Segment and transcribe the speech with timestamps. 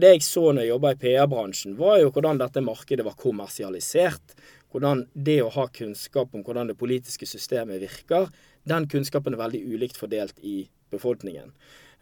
[0.00, 4.36] Det jeg så når jeg jobba i PR-bransjen, var jo hvordan dette markedet var kommersialisert.
[4.72, 8.28] Hvordan det å ha kunnskap om hvordan det politiske systemet virker,
[8.68, 11.54] den kunnskapen er veldig ulikt fordelt i befolkningen.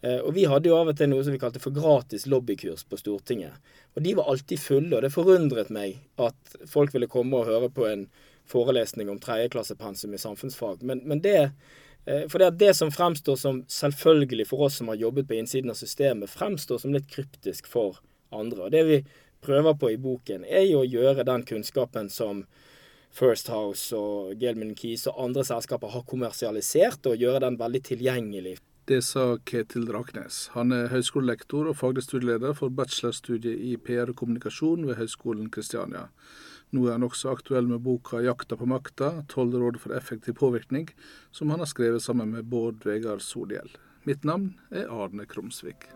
[0.02, 2.84] Eh, og vi hadde jo av og til noe som vi kalte for gratis lobbykurs
[2.90, 3.54] på Stortinget.
[3.94, 7.70] Og de var alltid fulle, og det forundret meg at folk ville komme og høre
[7.72, 8.06] på en
[8.46, 10.84] forelesning om tredjeklassepensum i samfunnsfag.
[10.86, 11.52] Men, men det
[12.30, 15.78] for det, det som fremstår som selvfølgelig for oss som har jobbet på innsiden av
[15.78, 17.98] systemet, fremstår som litt kryptisk for
[18.34, 18.68] andre.
[18.68, 19.00] Og Det vi
[19.42, 22.44] prøver på i boken, er jo å gjøre den kunnskapen som
[23.16, 28.58] First House og Gelman Keys og andre selskaper har kommersialisert, og gjøre den veldig tilgjengelig
[28.86, 30.52] det sa Ketil Draknes.
[30.54, 36.04] Han er høyskolelektor og faglig studieleder for bachelorstudiet i PR og kommunikasjon ved Høgskolen Kristiania.
[36.74, 40.88] Nå er han også aktuell med boka 'Jakta på makta tolv råd for effektiv påvirkning',
[41.30, 43.70] som han har skrevet sammen med Bård Vegard Solhjell.
[44.02, 45.86] Mitt navn er Arne Krumsvik.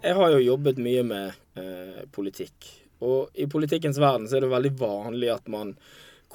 [0.00, 2.72] Jeg har jo jobbet mye med eh, politikk.
[3.04, 5.74] Og i politikkens verden så er det veldig vanlig at man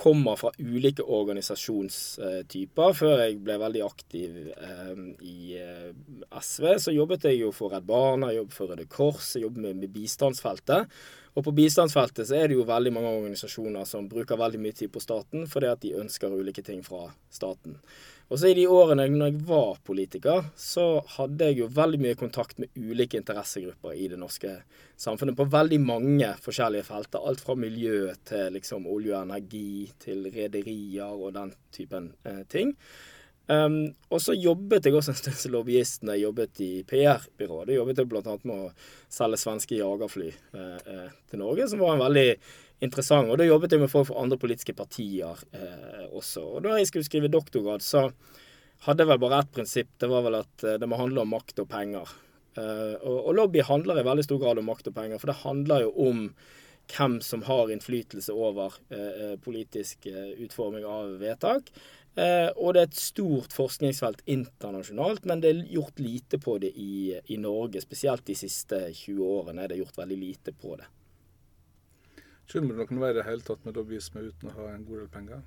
[0.02, 2.94] kommer fra ulike organisasjonstyper.
[2.97, 5.89] Før jeg ble veldig aktiv eh, i eh,
[6.41, 9.83] SV, så jobbet jeg jo for Redd Barna, jobbet for Røde Kors, jeg jobbet med,
[9.83, 10.89] med bistandsfeltet.
[11.38, 14.91] Og på bistandsfeltet så er det jo veldig mange organisasjoner som bruker veldig mye tid
[14.91, 17.77] på staten fordi at de ønsker ulike ting fra staten.
[18.31, 22.19] Og så I de årene når jeg var politiker, så hadde jeg jo veldig mye
[22.19, 24.53] kontakt med ulike interessegrupper i det norske
[24.95, 27.19] samfunnet på veldig mange forskjellige felter.
[27.27, 32.71] Alt fra miljø til liksom olje og energi, til rederier og den typen eh, ting.
[33.51, 37.73] Um, og så jobbet jeg også en stund som lobbyist når jeg jobbet i PR-byrået.
[37.75, 38.35] Jobbet jeg bl.a.
[38.47, 38.69] med å
[39.11, 42.29] selge svenske jagerfly eh, eh, til Norge, som var en veldig
[42.85, 43.27] interessant.
[43.27, 46.43] Og da jobbet jeg med folk fra andre politiske partier eh, også.
[46.55, 48.09] Og da jeg skulle skrive doktorgrad, så
[48.85, 49.93] hadde jeg vel bare ett prinsipp.
[50.01, 52.16] Det var vel at eh, det må handle om makt og penger.
[52.57, 55.85] Eh, og, lobby handler i veldig stor grad om makt og penger, for det handler
[55.85, 56.27] jo om
[56.91, 61.69] hvem som har innflytelse over eh, politisk utforming av vedtak.
[62.57, 67.16] og det er et stort forskningsfelt internasjonalt, men det er gjort lite på det i,
[67.31, 67.79] i Norge.
[67.79, 70.89] Spesielt de siste 20 årene er det gjort veldig lite på det.
[72.51, 75.11] Du noen vei i det hele tatt med lobbyisme uten å ha en god del
[75.13, 75.45] penger?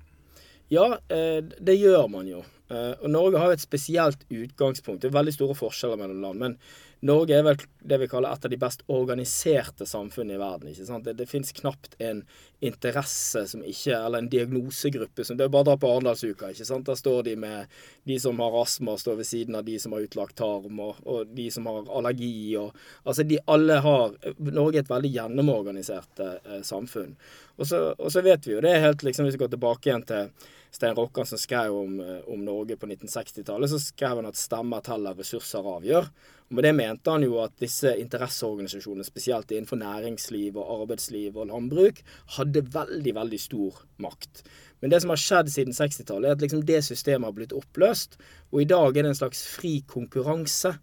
[0.73, 2.43] Ja, eh, det gjør man jo.
[2.69, 5.03] Eh, og Norge har jo et spesielt utgangspunkt.
[5.03, 6.41] Det er veldig store forskjeller mellom land.
[6.41, 6.57] Men
[7.05, 10.71] Norge er vel det vi kaller et av de best organiserte samfunnene i verden.
[10.71, 11.05] ikke sant?
[11.05, 12.23] Det, det fins knapt en
[12.65, 16.49] interesse som ikke Eller en diagnosegruppe som det er Bare dra på Arendalsuka.
[16.49, 16.87] ikke sant?
[16.89, 17.69] Der står de med
[18.09, 21.27] de som har astma, står ved siden av de som har utlagt tarm, og, og
[21.35, 22.55] de som har allergi.
[22.57, 22.73] og
[23.05, 27.13] Altså, de alle har Norge er et veldig gjennomorganisert eh, samfunn.
[27.57, 29.89] Og så, og så, vet vi jo det er helt liksom Hvis vi går tilbake
[29.89, 30.31] igjen til
[30.75, 34.83] Stein Rokkan som skrev om, eh, om Norge på 1960-tallet, så skrev han at stemmer
[34.83, 36.09] teller, ressurser avgjør.
[36.49, 41.47] Og Med det mente han jo at disse interesseorganisasjonene, spesielt innenfor næringsliv og arbeidsliv og
[41.47, 42.01] landbruk,
[42.37, 44.43] hadde veldig, veldig stor makt.
[44.81, 48.19] Men det som har skjedd siden 60-tallet, er at liksom det systemet har blitt oppløst.
[48.51, 50.75] Og i dag er det en slags fri konkurranse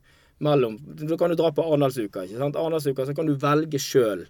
[0.43, 2.25] mellom Da kan du dra på Arendalsuka.
[2.25, 4.25] Arendalsuka så kan du velge sjøl.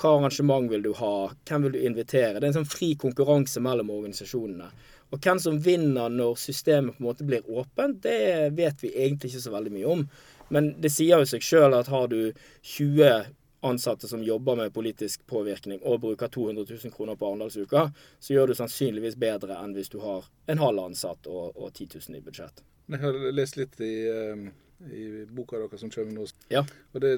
[0.00, 1.30] Hva arrangement vil du ha?
[1.46, 2.40] Hvem vil du invitere?
[2.40, 4.70] Det er en sånn fri konkurranse mellom organisasjonene.
[5.12, 9.32] Og hvem som vinner når systemet på en måte blir åpent, det vet vi egentlig
[9.32, 10.06] ikke så veldig mye om.
[10.52, 12.32] Men det sier jo seg sjøl at har du
[12.74, 13.28] 20
[13.62, 17.84] ansatte som jobber med politisk påvirkning og bruker 200 000 kroner på Arendalsuka,
[18.18, 21.92] så gjør du sannsynligvis bedre enn hvis du har en halv ansatt og, og 10
[22.08, 22.64] 000 i budsjett.
[22.90, 24.48] Jeg har lest litt i, eh,
[24.90, 26.26] i boka deres som kommer nå.
[26.50, 26.64] Ja.
[26.92, 27.12] Og det,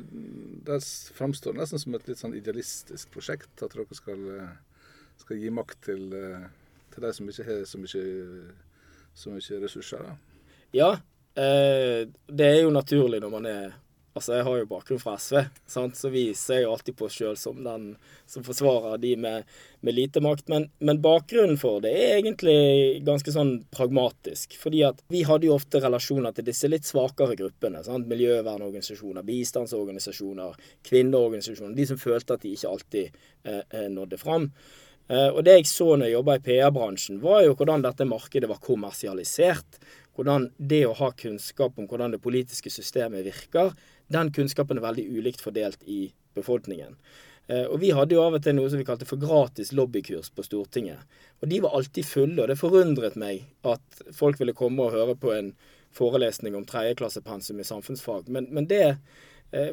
[0.68, 0.82] det
[1.16, 3.54] framstår nesten som et litt sånn idealistisk prosjekt.
[3.64, 4.52] At dere skal, eh,
[5.24, 6.44] skal gi makt til eh,
[6.94, 7.80] til de som ikke har så
[9.30, 10.04] mye, ressurser?
[10.06, 10.16] Da.
[10.74, 10.90] Ja,
[11.38, 13.72] eh, det er jo naturlig når man er
[14.14, 15.96] Altså, jeg har jo bakgrunn fra SV, sant?
[15.98, 17.88] så vi ser jo alltid på oss sjøl som den
[18.30, 19.48] som forsvarer de med,
[19.82, 20.46] med lite makt.
[20.52, 24.54] Men, men, bakgrunnen for det er egentlig ganske sånn pragmatisk.
[24.60, 27.82] Fordi at vi hadde jo ofte relasjoner til disse litt svakere gruppene.
[27.82, 28.06] Sant?
[28.12, 31.74] Miljøvernorganisasjoner, bistandsorganisasjoner, kvinneorganisasjoner.
[31.74, 33.20] De som følte at de ikke alltid
[33.50, 34.46] eh, eh nådde fram.
[35.08, 38.48] Eh, og det jeg så når jeg jobba i PR-bransjen, var jo hvordan dette markedet
[38.50, 39.78] var kommersialisert.
[40.14, 43.72] Hvordan det å ha kunnskap om hvordan det politiske systemet virker,
[44.12, 46.06] den kunnskapen er veldig ulikt fordelt i
[46.36, 46.94] befolkningen.
[47.46, 50.30] Eh, og vi hadde jo av og til noe som vi kalte for gratis lobbykurs
[50.32, 51.02] på Stortinget.
[51.42, 55.16] Og de var alltid fulle, og det forundret meg at folk ville komme og høre
[55.20, 55.52] på en
[55.94, 58.30] forelesning om tredjeklassepensum i samfunnsfag.
[58.32, 58.96] Men, men det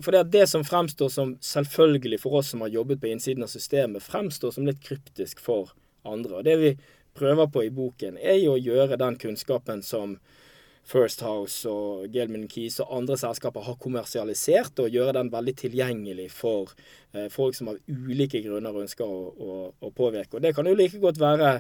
[0.06, 3.52] for det, det som fremstår som selvfølgelig for oss som har jobbet på innsiden av
[3.54, 5.74] systemet, fremstår som litt kryptisk for
[6.08, 6.40] andre.
[6.40, 6.76] Og det vi
[7.18, 10.20] prøver på i boken, er jo å gjøre den kunnskapen som
[10.88, 16.32] First House og Gelman Keys og andre selskaper har kommersialisert, og gjøre den veldig tilgjengelig
[16.34, 16.74] for
[17.14, 20.38] eh, folk som av ulike grunner ønsker å, å, å påvirke.
[20.38, 21.60] Og det kan jo like godt være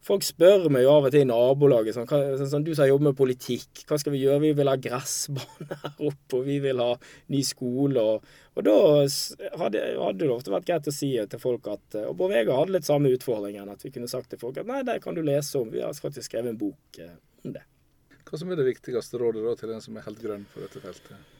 [0.00, 3.10] Folk spør meg jo av og til i nabolaget sånn, sånn, sånn, Du som jobber
[3.10, 4.40] med politikk, hva skal vi gjøre?
[4.46, 6.94] Vi vil ha gressbane her oppe, og vi vil ha
[7.34, 8.00] ny skole.
[8.00, 8.76] Og, og da
[9.60, 12.78] hadde, hadde det ofte vært greit å si til folk at Og Bård Vegar hadde
[12.78, 13.68] litt samme utfordringen.
[13.68, 15.68] At vi kunne sagt til folk at nei, det kan du lese om.
[15.68, 17.12] Vi har faktisk skrevet en bok eh,
[17.44, 17.66] om det.
[18.24, 20.80] Hva som er det viktigste rådet da til den som er helt grønn på dette
[20.80, 21.36] feltet?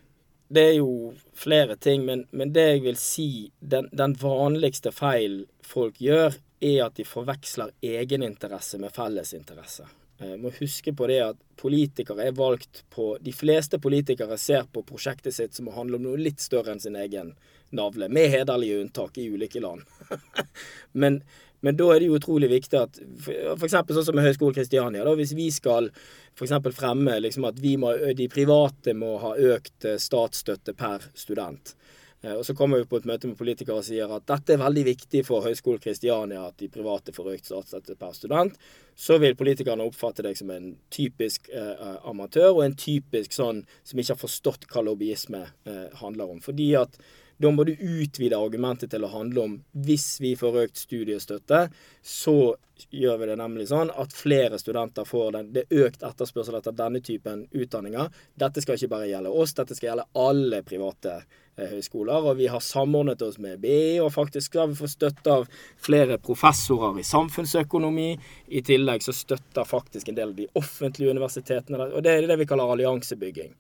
[0.51, 3.31] Det er jo flere ting, men, men det jeg vil si,
[3.63, 9.89] den, den vanligste feil folk gjør, er at de forveksler egeninteresse med fellesinteresse.
[10.21, 14.83] Eh, må huske på det at politikere er valgt på De fleste politikere ser på
[14.85, 17.35] prosjektet sitt som å handle om noe litt større enn sin egen
[17.71, 19.87] navle, med hederlige unntak i ulike land.
[21.01, 21.21] men,
[21.61, 23.77] men, da er det jo utrolig viktig at f.eks.
[23.77, 25.89] sånn som med Høgskolen Kristiania, da, hvis vi skal
[26.35, 26.57] f.eks.
[26.77, 31.75] fremme liksom at må, de private må ha økt eh, statsstøtte per student,
[32.23, 34.83] og Så kommer vi på et møte med politikere og sier at dette er veldig
[34.91, 38.59] viktig for Høgskolen Kristiania at de private får økt statsstøtte per student.
[38.93, 44.03] Så vil politikerne oppfatte deg som en typisk eh, amatør og en typisk sånn som
[44.03, 46.45] ikke har forstått hva lobbyisme eh, handler om.
[46.45, 47.01] Fordi at
[47.41, 49.53] da må du utvide argumentet til å handle om
[49.87, 51.69] hvis vi får økt studiestøtte,
[52.05, 52.55] så
[52.93, 55.53] gjør vi det nemlig sånn at flere studenter får den.
[55.55, 58.11] Det er økt etterspørsel etter denne typen utdanninger.
[58.41, 62.29] Dette skal ikke bare gjelde oss, dette skal gjelde alle private eh, høyskoler.
[62.31, 65.47] Og vi har samordnet oss med BI, og faktisk skal vi få støtte av
[65.81, 68.11] flere professorer i samfunnsøkonomi.
[68.49, 72.41] I tillegg så støtter faktisk en del av de offentlige universitetene, og det er det
[72.43, 73.57] vi kaller alliansebygging.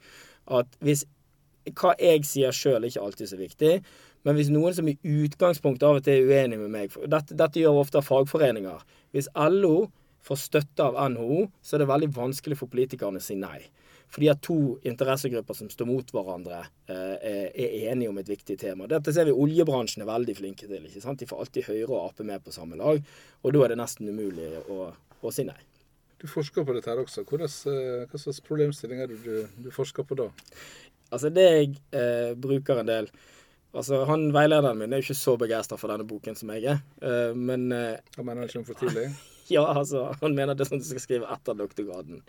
[0.50, 1.06] At hvis
[1.68, 3.72] hva jeg sier sjøl, er ikke alltid så viktig.
[4.26, 7.60] Men hvis noen som i utgangspunktet av og til er uenig med meg dette, dette,
[7.60, 8.82] gjør ofte fagforeninger.
[9.16, 9.90] Hvis LO
[10.24, 13.62] får støtte av NHO, så er det veldig vanskelig for politikerne å si nei.
[14.10, 14.58] Fordi at to
[14.90, 18.88] interessegrupper som står mot hverandre, eh, er enige om et viktig tema.
[18.90, 20.84] Dette ser vi oljebransjen er veldig flinke til.
[20.84, 21.20] ikke sant?
[21.20, 23.00] De får alltid Høyre og Ap med på samme lag.
[23.44, 24.92] Og da er det nesten umulig å,
[25.22, 25.60] å si nei.
[26.20, 27.22] Du forsker på dette her også.
[27.22, 30.28] Eh, hva slags problemstillinger er det du, du forsker på da?
[31.10, 33.12] Altså, det jeg eh, bruker en del
[33.70, 36.80] Altså, han Veilederen min er jo ikke så begeistra for denne boken som jeg er,
[37.06, 39.04] uh, men uh, Han mener ikke om for tidlig?
[39.54, 42.24] ja, altså, han mener det er sånn du skal skrive etter doktorgraden.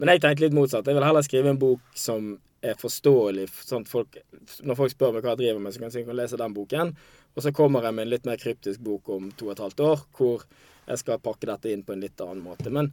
[0.00, 0.88] Men jeg tenkte litt motsatt.
[0.88, 3.48] Jeg vil heller skrive en bok som er forståelig.
[3.66, 4.18] sånn at folk,
[4.64, 6.92] Når folk spør meg hva jeg driver med, så kan jeg lese den boken.
[7.36, 9.80] Og så kommer jeg med en litt mer kryptisk bok om to og et halvt
[9.86, 10.44] år, hvor
[10.88, 12.72] jeg skal pakke dette inn på en litt annen måte.
[12.72, 12.92] Men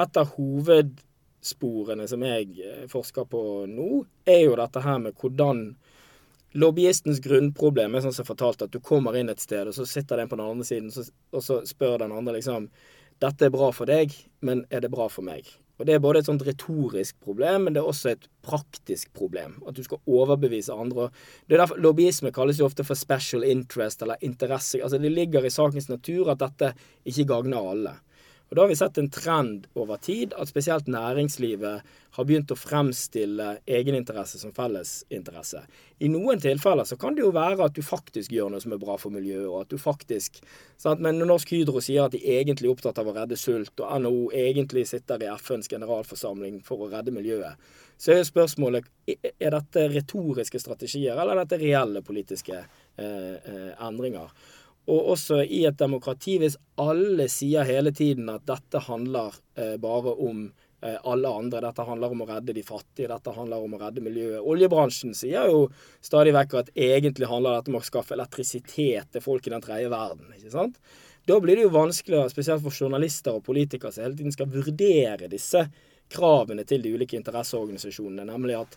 [0.00, 0.94] et av hoved
[1.42, 3.88] sporene som jeg eh, forsker på nå,
[4.28, 5.66] er jo dette her med hvordan
[6.52, 9.86] Lobbyistens grunnproblem er sånn som jeg fortalte, at du kommer inn et sted, og så
[9.88, 10.90] sitter den på den andre siden,
[11.32, 12.68] og så spør den andre liksom
[13.22, 14.12] Dette er bra for deg,
[14.44, 15.46] men er det bra for meg?
[15.78, 19.56] Og Det er både et sånt retorisk problem, men det er også et praktisk problem.
[19.66, 21.08] At du skal overbevise andre.
[21.48, 24.82] Det er derfor Lobbyisme kalles jo ofte for special interest eller interesse.
[24.82, 26.74] Altså Det ligger i sakens natur at dette
[27.04, 27.94] ikke gagner alle.
[28.52, 32.56] Og Da har vi sett en trend over tid at spesielt næringslivet har begynt å
[32.60, 35.62] fremstille egeninteresse som fellesinteresse.
[36.04, 38.82] I noen tilfeller så kan det jo være at du faktisk gjør noe som er
[38.82, 39.48] bra for miljøet.
[39.48, 40.42] og at du faktisk,
[40.76, 41.00] sant?
[41.00, 44.00] Men når Norsk Hydro sier at de egentlig er opptatt av å redde sult, og
[44.04, 47.56] NHO egentlig sitter i FNs generalforsamling for å redde miljøet,
[47.96, 54.28] så er spørsmålet er dette retoriske strategier, eller er dette reelle politiske eh, eh, endringer.
[54.90, 60.14] Og også i et demokrati, hvis alle sier hele tiden at dette handler eh, bare
[60.16, 60.48] om
[60.82, 64.02] eh, alle andre, dette handler om å redde de fattige, dette handler om å redde
[64.02, 64.42] miljøet.
[64.42, 65.68] Oljebransjen sier jo
[66.02, 69.92] stadig vekk at egentlig handler dette om å skaffe elektrisitet til folk i den tredje
[69.92, 70.34] verden.
[70.34, 70.82] ikke sant?
[71.30, 75.30] Da blir det jo vanskeligere, spesielt for journalister og politikere som hele tiden skal vurdere
[75.30, 75.68] disse
[76.12, 78.74] kravene til de ulike interesseorganisasjonene, nemlig at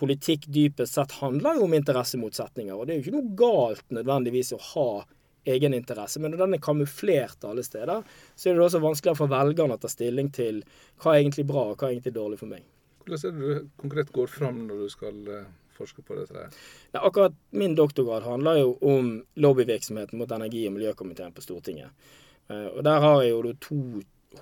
[0.00, 2.74] politikk dypest sett handler jo om interessemotsetninger.
[2.74, 4.88] Og det er jo ikke noe galt nødvendigvis å ha
[5.44, 6.20] egeninteresse.
[6.20, 9.82] Men når den er kamuflert alle steder, så er det også vanskeligere for velgerne å
[9.82, 10.62] ta stilling til
[11.02, 12.64] hva er egentlig bra og hva er egentlig dårlig for meg.
[13.04, 16.48] Hvordan er det du konkret går fram når du skal eh, forske på dette?
[16.94, 21.92] Ja, akkurat min doktorgrad handler jo om lobbyvirksomheten mot energi- og miljøkomiteen på Stortinget.
[22.48, 23.80] Eh, og Der har jeg jo to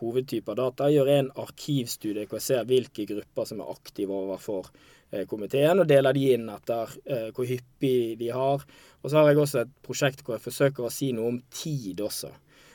[0.01, 0.89] hovedtyper data.
[0.89, 4.71] Jeg gjør en arkivstudie hvor jeg ser hvilke grupper som er aktive overfor
[5.13, 8.63] Eh, komiteen, og deler de inn etter eh, hvor hyppig de har.
[9.03, 12.01] Og så har jeg også et prosjekt hvor jeg forsøker å si noe om tid
[12.01, 12.31] også.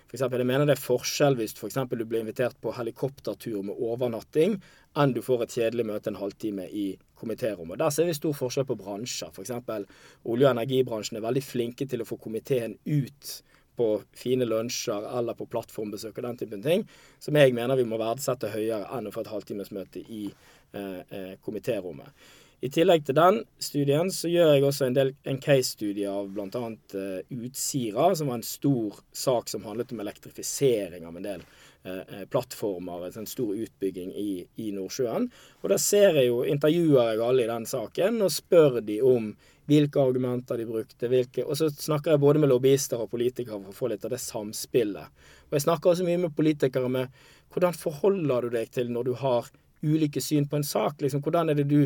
[0.08, 1.56] For eksempel, jeg mener det er forskjell hvis.
[1.58, 4.54] For du blir invitert på helikoptertur med overnatting,
[5.02, 6.86] enn du får et kjedelig møte en halvtime i
[7.18, 7.82] komitérommet.
[7.82, 9.34] Der ser vi stor forskjell på bransjer.
[9.34, 9.56] F.eks.
[9.58, 13.34] olje- og energibransjen er veldig flinke til å få komiteen ut
[13.78, 16.84] på fine lunsjer eller på plattformbesøk og den typen ting,
[17.24, 21.34] som jeg mener vi må verdsette høyere enn å få et halvtimesmøte i eh, eh,
[21.46, 22.12] komitérommet.
[22.58, 24.96] I tillegg til den studien så gjør jeg også en,
[25.30, 26.62] en case-studie av bl.a.
[26.98, 31.44] Eh, Utsira, som var en stor sak som handlet om elektrifisering av en del
[31.86, 33.06] uh, plattformer.
[33.14, 35.30] En stor utbygging i, i, Nordsjøen.
[35.62, 39.30] Og da ser jeg jo, intervjuer jeg alle i den saken og spør de om
[39.68, 41.10] hvilke argumenter de brukte.
[41.12, 44.14] Hvilke, og så snakker jeg både med lobbyister og politikere for å få litt av
[44.16, 45.24] det samspillet.
[45.50, 49.16] Og jeg snakker også mye med politikere med hvordan forholder du deg til når du
[49.22, 49.50] har
[49.84, 51.02] ulike syn på en sak.
[51.04, 51.82] Liksom, hvordan er det du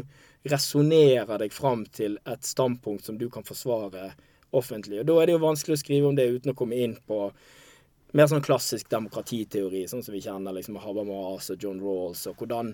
[0.50, 4.12] resonnerer deg fram til et standpunkt som du kan forsvare
[4.58, 5.02] offentlig?
[5.02, 7.28] Og Da er det jo vanskelig å skrive om det uten å komme inn på
[8.18, 12.74] mer sånn klassisk demokratiteori, sånn som vi kjenner liksom Habermas og John Rawls, og hvordan,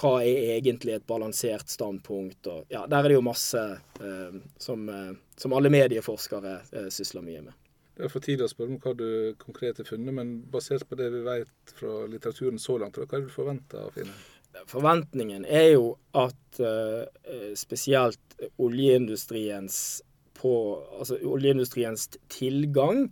[0.00, 2.48] hva er egentlig et balansert standpunkt?
[2.48, 3.64] Og, ja, der er det jo masse
[4.00, 7.58] eh, som, eh, som, alle medieforskere eh, sysler mye med.
[7.98, 9.08] Det er for tidlig å spørre om hva du
[9.42, 13.24] konkret har funnet, men basert på det vi vet fra litteraturen så langt, hva er
[13.24, 14.16] det du forventer å finne?
[14.66, 17.04] forventningen er jo at uh,
[17.54, 20.02] spesielt oljeindustriens
[20.38, 20.52] på
[21.00, 23.08] Altså oljeindustriens tilgang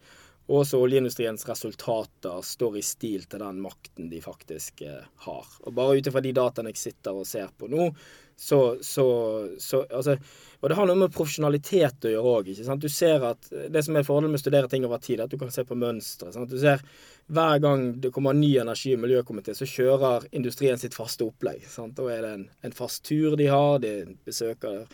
[0.46, 5.48] og også oljeindustriens resultater står i stil til den makten de faktisk uh, har.
[5.66, 7.90] Og bare ut ifra de dataene jeg sitter og ser på nå,
[8.36, 10.16] så, så, så altså,
[10.60, 12.50] Og det har noe med profesjonalitet å gjøre òg.
[12.82, 15.32] Du ser at det som er fordelen med å studere ting over tid, er at
[15.32, 16.32] du kan se på mønstre.
[16.44, 16.84] Du ser
[17.32, 21.64] hver gang det kommer ny energi- og miljøkomité, så kjører industrien sitt faste opplegg.
[21.70, 21.96] Sant?
[21.96, 23.80] Da er det en, en, fast tur de har.
[23.84, 23.94] De
[24.28, 24.84] besøker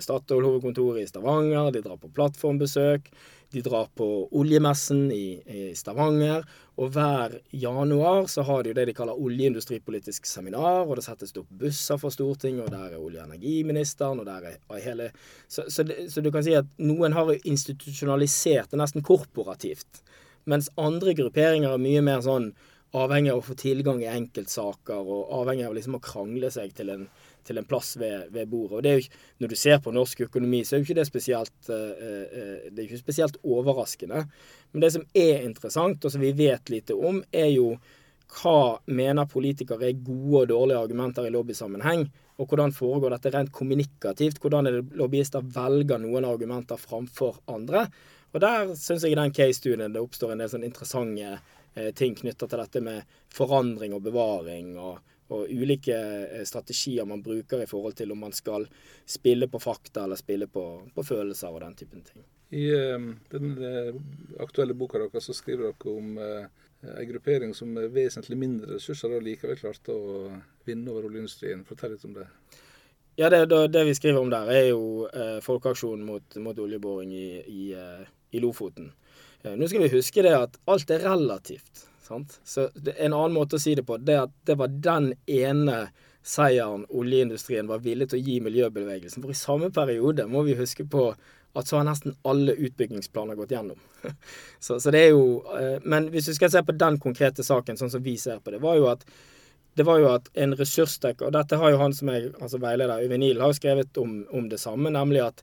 [0.00, 1.72] Statoil hovedkontoret i Stavanger.
[1.74, 3.10] De drar på plattformbesøk.
[3.54, 6.44] De drar på oljemessen i, i, Stavanger.
[6.76, 10.82] Og hver januar så har de det de kaller oljeindustripolitisk seminar.
[10.84, 14.50] Og det settes opp busser for Stortinget, og der er olje- og energiministeren, og der
[14.50, 15.10] er hele
[15.48, 20.02] så, så, så, du kan si at noen har institusjonalisert det nesten korporativt.
[20.46, 22.52] Mens andre grupperinger er mye mer sånn
[22.96, 26.92] avhengig av å få tilgang i enkeltsaker, og avhengig av liksom å krangle seg til
[26.92, 27.08] en
[27.46, 28.78] til en plass ved, ved bordet.
[28.78, 31.06] Og det er jo Når du ser på norsk økonomi, så er jo ikke det
[31.06, 31.92] spesielt, uh,
[32.70, 34.24] det er ikke spesielt overraskende.
[34.72, 37.76] Men det som er interessant, og som vi vet lite om, er jo
[38.36, 42.08] hva mener politikere er gode og dårlige argumenter i lobbysammenheng?
[42.36, 44.40] Og hvordan foregår dette rent kommunikativt?
[44.42, 47.86] Hvordan er det lobbyister velger noen argumenter framfor andre?
[48.34, 52.16] Og der syns jeg i den case-studien det oppstår en del sånn interessante eh, ting
[52.18, 54.74] knytta til dette med forandring og bevaring.
[54.76, 54.98] og
[55.34, 58.66] og ulike eh, strategier man bruker i forhold til om man skal
[59.06, 62.22] spille på fakta eller spille på, på følelser og den typen ting.
[62.54, 63.96] I uh, den uh,
[64.42, 66.44] aktuelle boka deres så skriver dere om uh,
[66.92, 70.28] en gruppering som med vesentlig mindre ressurser da likevel klarte å
[70.68, 71.64] vinne over oljeindustrien.
[71.66, 72.28] Fortell litt om det.
[73.18, 75.08] Ja, det, det, vi skriver om der, er jo
[75.42, 77.62] folkeaksjonen mot, mot, oljeboring i, i,
[78.36, 78.90] i Lofoten.
[79.56, 81.86] nå skal vi huske det at alt er relativt.
[82.06, 82.38] Sant?
[82.46, 85.86] Så En annen måte å si det på, det er at det var den ene
[86.26, 89.22] seieren oljeindustrien var villig til å gi miljøbevegelsen.
[89.22, 91.10] For i samme periode må vi huske på
[91.56, 93.78] at så har nesten alle utbyggingsplaner gått gjennom.
[94.64, 97.78] så, så, det er jo eh, Men hvis du skal se på den konkrete saken,
[97.80, 99.06] sånn som vi ser på det, var jo at
[99.76, 103.02] det var jo at en ressursdekker Og dette har jo han som er altså veileder,
[103.04, 105.42] Øyvind Niel, har jo skrevet om, om det samme, nemlig at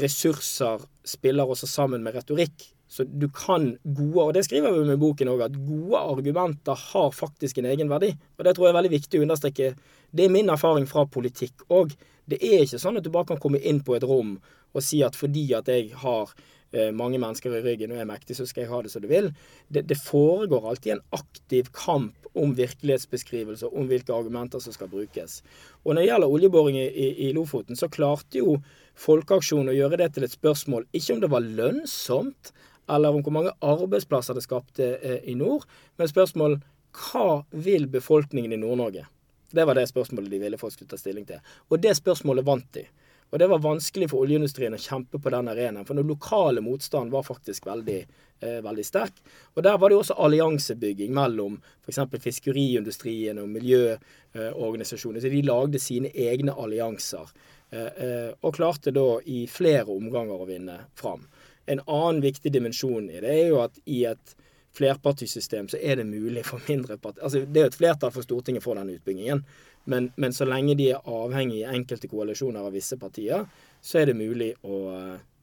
[0.00, 2.70] ressurser spiller også sammen med retorikk.
[2.90, 7.12] Så du kan gode, og det skriver vi med boken òg, at gode argumenter har
[7.14, 8.10] faktisk en egenverdi.
[8.38, 9.74] Og det tror jeg er veldig viktig å understreke.
[10.10, 11.94] Det er min erfaring fra politikk òg.
[12.26, 15.00] Det er ikke sånn at du bare kan komme inn på et rom og si
[15.02, 16.30] at fordi at jeg har
[16.70, 19.08] eh, mange mennesker i ryggen og er mektig, så skal jeg ha det som du
[19.10, 19.30] vil.
[19.66, 25.40] Det, det foregår alltid en aktiv kamp om virkelighetsbeskrivelse, om hvilke argumenter som skal brukes.
[25.82, 28.60] Og når det gjelder oljeboring i, i, i Lofoten, så klarte jo
[29.00, 32.50] Folkeaksjonen å gjøre det til et spørsmål ikke om det var lønnsomt,
[32.90, 35.66] eller om hvor mange arbeidsplasser det skapte eh, i nord.
[35.96, 36.60] Men spørsmål
[37.00, 39.06] hva vil befolkningen i Nord-Norge?
[39.50, 41.42] Det var det spørsmålet de ville folk skulle ta stilling til.
[41.70, 42.86] Og det spørsmålet vant de.
[43.30, 47.12] Og det var vanskelig for oljeindustrien å kjempe på den arenaen, for den lokale motstanden
[47.14, 48.00] var faktisk veldig,
[48.42, 49.22] eh, veldig sterk.
[49.54, 52.00] Og der var det også alliansebygging mellom f.eks.
[52.18, 55.20] fiskeriindustrien og miljøorganisasjoner.
[55.20, 57.30] Så de lagde sine egne allianser.
[57.70, 61.22] Eh, eh, og klarte da i flere omganger å vinne fram.
[61.70, 64.36] En annen viktig dimensjon i det er jo at i et
[64.76, 68.26] flerpartisystem så er det mulig for mindre partier Altså det er jo et flertall for
[68.26, 69.42] Stortinget for den utbyggingen,
[69.90, 73.46] men, men, så lenge de er avhengig i enkelte koalisjoner av visse partier,
[73.80, 74.76] så er det mulig å,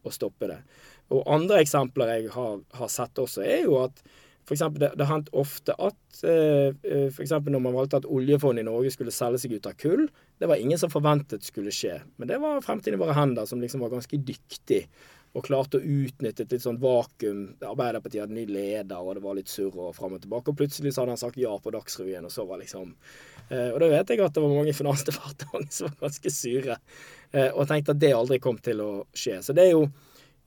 [0.04, 0.62] å stoppe det.
[1.12, 4.00] Og andre eksempler jeg har, har, sett også, er jo at
[4.48, 7.34] for eksempel, det, det har hendt ofte at eh, eh f.eks.
[7.50, 10.06] når man valgte at oljefondet i Norge skulle selge seg ut av kull,
[10.40, 11.98] det var ingen som forventet skulle skje.
[12.16, 14.86] Men det var Fremtiden i våre hender som liksom var ganske dyktig
[15.36, 17.42] og klarte å utnytte et litt sånn vakuum.
[17.62, 20.52] Arbeiderpartiet hadde ny leder, og det var litt surr og fram og tilbake.
[20.52, 22.94] Og plutselig så hadde han sagt ja på Dagsrevyen, og så var liksom
[23.50, 26.78] eh, Og da vet jeg at det var mange i Finansdepartementet som var ganske sure,
[27.34, 29.42] eh, og tenkte at det aldri kom til å skje.
[29.46, 29.88] Så det er jo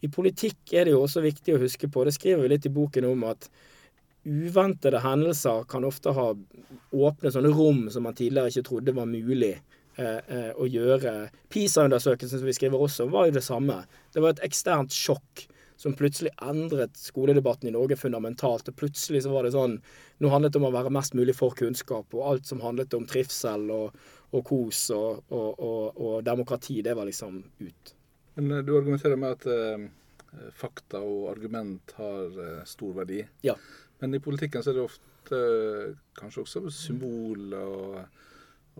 [0.00, 2.72] I politikk er det jo også viktig å huske på, det skriver vi litt i
[2.72, 3.50] boken om, at
[4.24, 6.30] uventede hendelser kan ofte ha
[6.90, 9.54] åpne sånne rom som man tidligere ikke trodde var mulig
[10.00, 11.14] å gjøre.
[11.52, 13.82] PISA-undersøkelsen som vi skriver også, var jo det samme.
[14.14, 15.44] Det var et eksternt sjokk
[15.80, 18.68] som plutselig endret skoledebatten i Norge fundamentalt.
[18.68, 19.78] Og plutselig så var det sånn
[20.20, 23.06] Nå handlet det om å være mest mulig for kunnskap, og alt som handlet om
[23.08, 23.94] trivsel og,
[24.36, 25.62] og kos og, og,
[25.96, 27.94] og, demokrati, det var liksom ut.
[28.36, 29.86] Men eh, du argumenterer med at eh,
[30.60, 33.22] fakta og argument har eh, stor verdi.
[33.46, 33.56] Ja.
[34.04, 35.40] Men i politikken så er det ofte
[36.20, 37.96] kanskje også symbol og,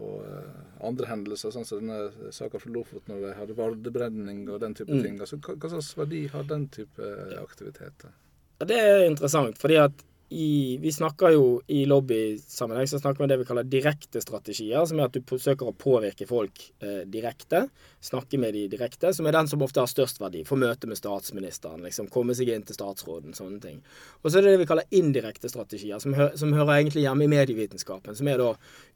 [0.00, 4.62] og uh, andre hendelser, sånn som denne saka fra Lofoten når de hadde vardebrenning og
[4.64, 5.02] den type mm.
[5.04, 5.18] ting.
[5.20, 8.14] Altså, hva, hva, slags verdi har den type aktiviteter?
[8.60, 13.24] Ja, det er interessant, fordi at i, vi snakker jo i lobbysammenheng så snakker vi
[13.24, 17.00] om det vi kaller direkte strategier, som er at du forsøker å påvirke folk eh,
[17.10, 17.64] direkte.
[18.00, 20.44] Snakke med de direkte, som er den som ofte har størst verdi.
[20.46, 23.80] Få møte med statsministeren, liksom, komme seg inn til statsråden, sånne ting.
[24.22, 27.26] Og så er det det vi kaller indirekte strategier, som, hø som hører egentlig hjemme
[27.26, 28.14] i medievitenskapen.
[28.14, 28.52] Som er da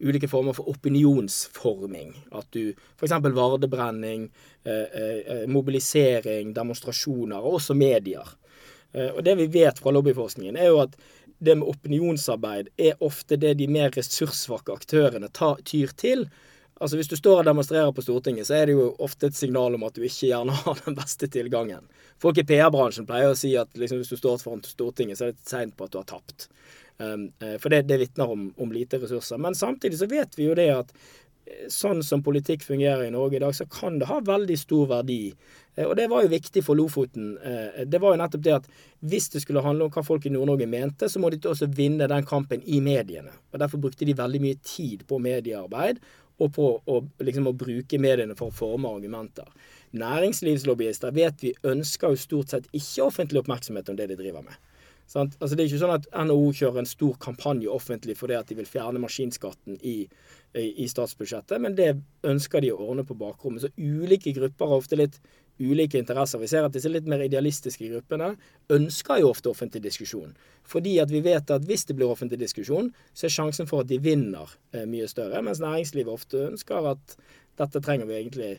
[0.06, 2.14] ulike former for opinionsforming.
[2.30, 3.18] At du f.eks.
[3.26, 4.30] vardebrenning,
[4.62, 8.36] eh, eh, eh, mobilisering, demonstrasjoner, og også medier.
[8.94, 10.94] Eh, og det vi vet fra lobbyforskningen, er jo at
[11.38, 16.28] det med opinionsarbeid er ofte det de mer ressurssvake aktørene tar, tyr til.
[16.80, 19.76] Altså Hvis du står og demonstrerer på Stortinget, så er det jo ofte et signal
[19.76, 21.86] om at du ikke gjerne har den beste tilgangen.
[22.22, 25.34] Folk i PR-bransjen pleier å si at liksom, hvis du står foran Stortinget, så er
[25.34, 26.48] det seint på at du har tapt.
[26.98, 27.26] Um,
[27.58, 29.38] for det, det vitner om, om, lite ressurser.
[29.42, 30.92] Men samtidig så vet vi jo det at
[31.72, 35.34] sånn som politikk fungerer i Norge i dag, så kan det ha veldig stor verdi.
[35.76, 37.34] Eh, og det var jo viktig for Lofoten.
[37.38, 38.68] Eh, det var jo nettopp det at
[39.04, 42.08] hvis det skulle handle om hva folk i Nord-Norge mente, så må de også vinne
[42.10, 43.32] den kampen i mediene.
[43.52, 46.02] Og Derfor brukte de veldig mye tid på mediearbeid
[46.42, 49.47] og på å, liksom, å bruke mediene for å forme argumenter.
[49.95, 54.56] Næringslivslobbyister vet vi ønsker jo stort sett ikke offentlig oppmerksomhet om det de driver med.
[55.14, 58.56] Altså Det er ikke sånn at NHO kjører en stor kampanje offentlig fordi at de
[58.58, 59.97] vil fjerne maskinskatten i,
[60.56, 61.93] i, i, statsbudsjettet, men det
[62.26, 63.62] ønsker de å ordne på bakrommet.
[63.67, 65.21] Så ulike grupper har ofte litt
[65.60, 66.40] ulike interesser.
[66.43, 68.32] Vi ser at disse litt mer idealistiske gruppene
[68.75, 70.34] ønsker jo ofte offentlig diskusjon.
[70.67, 73.93] Fordi at vi vet at hvis det blir offentlig diskusjon, så er sjansen for at
[73.93, 75.45] de vinner eh, mye større.
[75.47, 77.17] Mens næringslivet ofte ønsker at
[77.60, 78.52] dette trenger vi egentlig.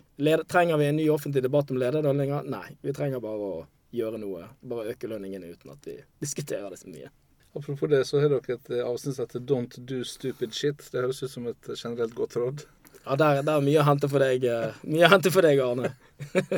[0.48, 2.48] Trenger vi en ny offentlig debatt om lederlønninger?
[2.48, 3.64] Nei, vi trenger bare å
[3.96, 4.48] gjøre noe.
[4.66, 7.12] Bare øke lønningene uten at vi diskuterer det så mye.
[7.56, 10.90] Apropos det, så har dere et avsnitt som heter 'Don't do stupid shit'.
[10.92, 12.66] Det høres ut som et generelt godt råd.
[13.06, 15.94] Ja, det er mye å hente for deg, eh, mye å hente for deg, Arne.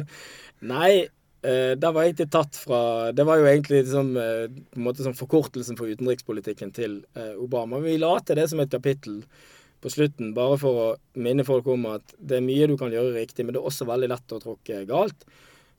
[0.62, 1.08] Nei,
[1.44, 5.14] eh, det var egentlig tatt fra Det var jo egentlig liksom, på en måte som
[5.14, 7.04] forkortelsen for utenrikspolitikken til
[7.38, 7.80] Obama.
[7.80, 9.22] Vi la til det som et kapittel
[9.82, 10.88] på slutten, bare for å
[11.22, 13.86] minne folk om at det er mye du kan gjøre riktig, men det er også
[13.86, 15.28] veldig lett å tråkke galt.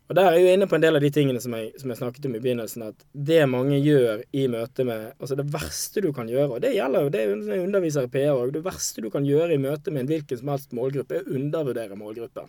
[0.09, 1.91] Og Der er jeg jo inne på en del av de tingene som jeg, som
[1.93, 2.87] jeg, snakket om i begynnelsen.
[2.89, 6.73] At det mange gjør i møte med Altså det verste du kan gjøre, og det
[6.79, 9.93] gjelder jo det er underviser i PR òg, det verste du kan gjøre i møte
[9.93, 12.49] med en hvilken som helst målgruppe, er å undervurdere målgruppen.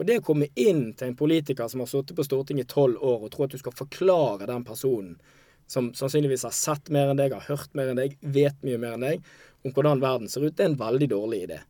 [0.00, 3.00] Og det å komme inn til en politiker som har sittet på Stortinget i tolv
[3.00, 5.16] år, og tro at du skal forklare den personen
[5.72, 8.98] som sannsynligvis har sett mer enn deg, har hørt mer enn deg, vet mye mer
[8.98, 9.28] enn deg,
[9.64, 11.62] om hvordan verden ser ut, det er en veldig dårlig idé.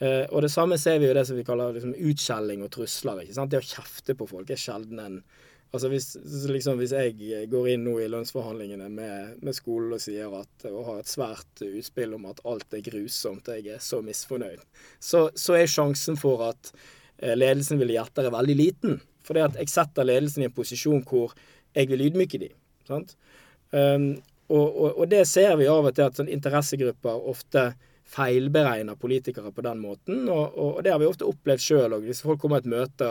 [0.00, 3.22] Uh, og det samme ser vi jo det som vi kaller liksom, utskjelling og trusler.
[3.22, 3.52] ikke sant?
[3.52, 5.22] Det å kjefte på folk er sjelden en
[5.70, 6.16] Altså hvis,
[6.50, 10.80] liksom, hvis jeg går inn nå i lønnsforhandlingene med, med skolen og sier at, og
[10.88, 14.64] har et svært utspill om at alt er grusomt, og jeg er så misfornøyd,
[14.98, 18.98] så, så er sjansen for at uh, ledelsen vil gjette er veldig liten.
[19.22, 21.36] For jeg setter ledelsen i en posisjon hvor
[21.76, 22.56] jeg vil ydmyke dem.
[22.90, 24.10] Um,
[24.50, 27.68] og, og, og, det ser vi av og til at sånn interessegrupper ofte
[28.10, 30.28] feilberegner politikere på den måten.
[30.28, 32.06] Og, og, det har vi ofte opplevd sjøl òg.
[32.08, 33.10] Hvis folk kommer i et møte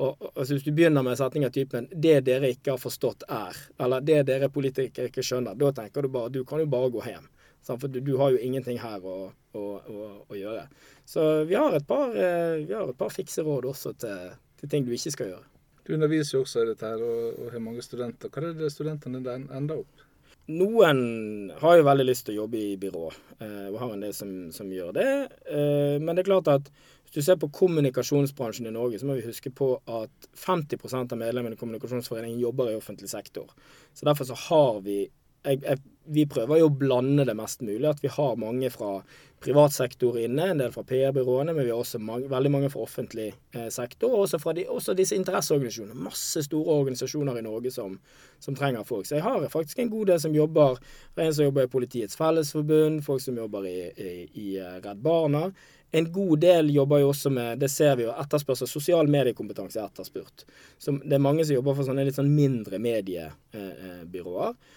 [0.00, 3.26] og, altså Hvis du begynner med en setning av typen 'det dere ikke har forstått
[3.28, 6.90] er', eller 'det dere politikere ikke skjønner', da tenker du bare du kan jo bare
[6.90, 7.28] gå hjem.
[7.62, 10.66] For du, du har jo ingenting her å, å, å, å, gjøre.
[11.04, 14.68] Så vi har et par, eh, vi har et par fikse råd også til, til,
[14.68, 15.46] ting du ikke skal gjøre.
[15.84, 18.32] Du underviser jo også i dette her og, og har mange studenter.
[18.32, 20.09] Hva er det studentene ender opp?
[20.50, 24.14] Noen har jo veldig lyst til å jobbe i byrå, eh, og har en del
[24.16, 25.10] som, som gjør det.
[25.46, 26.70] Eh, men det er klart at
[27.10, 31.18] hvis du ser på kommunikasjonsbransjen i Norge, så må vi huske på at 50% av
[31.18, 33.50] medlemmene i Kommunikasjonsforeningen jobber i offentlig sektor.
[33.94, 35.00] Så derfor så har vi
[35.46, 37.86] jeg, jeg, vi prøver jo å blande det mest mulig.
[37.88, 39.00] At vi har mange fra
[39.40, 42.82] privat sektor inne, en del fra PR-byråene, men vi har også mange, veldig mange fra
[42.84, 44.12] offentlig eh, sektor.
[44.12, 45.96] Og også fra de, også disse interesseorganisasjonene.
[46.04, 47.96] Masse store organisasjoner i Norge som,
[48.38, 49.08] som, trenger folk.
[49.08, 50.80] Så jeg har faktisk en god del som jobber.
[51.16, 55.46] En som jobber i Politiets Fellesforbund, folk som jobber i, i, i eh, Redd Barna.
[55.90, 58.68] En god del jobber jo også med det ser vi jo, etterspørsel.
[58.70, 60.44] Sosial mediekompetanse er etterspurt.
[60.78, 64.52] Så det er mange som jobber for sånne litt sånn mindre mediebyråer.
[64.52, 64.76] Eh,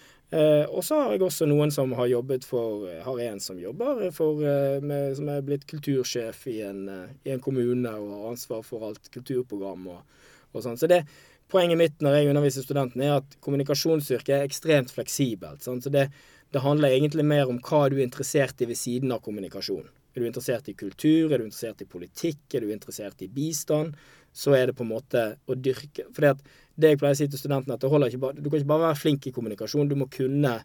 [0.69, 4.41] og så har jeg også noen som har jobbet for Har en som jobber for
[4.41, 8.63] eh, med, Som er blitt kultursjef i en, eh, i en, kommune og har ansvar
[8.65, 10.22] for alt kulturprogram og,
[10.54, 10.80] og sånn.
[10.80, 11.04] Så det,
[11.52, 15.62] poenget mitt når jeg underviser studentene, er at kommunikasjonsyrket er ekstremt fleksibelt.
[15.65, 15.84] Sånn?
[15.84, 16.08] Så det,
[16.54, 19.86] det handler egentlig mer om hva du er interessert i ved siden av kommunikasjon.
[20.13, 23.98] Er du interessert i kultur, er du interessert i politikk, er du interessert i bistand,
[24.34, 27.28] så er det på en måte å dyrke Fordi at det jeg pleier å si
[27.30, 30.56] til studentene, at bare, du kan ikke bare være flink i kommunikasjon, du må kunne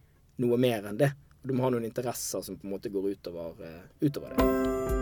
[0.40, 1.12] noe mer enn det.
[1.44, 4.97] Du må ha noen interesser som på en måte går utover, uh, utover det.